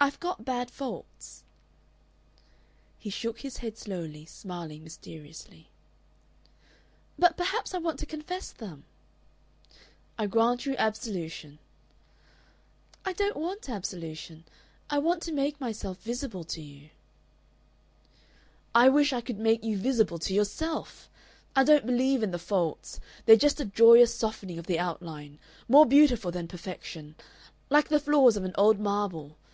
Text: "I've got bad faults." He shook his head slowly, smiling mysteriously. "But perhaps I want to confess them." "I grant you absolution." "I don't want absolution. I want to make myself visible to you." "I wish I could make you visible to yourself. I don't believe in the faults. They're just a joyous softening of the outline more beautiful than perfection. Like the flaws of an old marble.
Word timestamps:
"I've 0.00 0.18
got 0.18 0.44
bad 0.44 0.68
faults." 0.68 1.44
He 2.98 3.08
shook 3.08 3.38
his 3.38 3.58
head 3.58 3.78
slowly, 3.78 4.26
smiling 4.26 4.82
mysteriously. 4.82 5.70
"But 7.16 7.36
perhaps 7.36 7.72
I 7.72 7.78
want 7.78 8.00
to 8.00 8.06
confess 8.06 8.50
them." 8.50 8.82
"I 10.18 10.26
grant 10.26 10.66
you 10.66 10.74
absolution." 10.76 11.60
"I 13.04 13.12
don't 13.12 13.36
want 13.36 13.68
absolution. 13.68 14.42
I 14.90 14.98
want 14.98 15.22
to 15.22 15.32
make 15.32 15.60
myself 15.60 15.98
visible 16.02 16.42
to 16.46 16.60
you." 16.60 16.90
"I 18.74 18.88
wish 18.88 19.12
I 19.12 19.20
could 19.20 19.38
make 19.38 19.62
you 19.62 19.78
visible 19.78 20.18
to 20.18 20.34
yourself. 20.34 21.08
I 21.54 21.62
don't 21.62 21.86
believe 21.86 22.24
in 22.24 22.32
the 22.32 22.40
faults. 22.40 22.98
They're 23.24 23.36
just 23.36 23.60
a 23.60 23.64
joyous 23.64 24.12
softening 24.12 24.58
of 24.58 24.66
the 24.66 24.80
outline 24.80 25.38
more 25.68 25.86
beautiful 25.86 26.32
than 26.32 26.48
perfection. 26.48 27.14
Like 27.70 27.86
the 27.88 28.00
flaws 28.00 28.36
of 28.36 28.42
an 28.42 28.54
old 28.58 28.80
marble. 28.80 29.36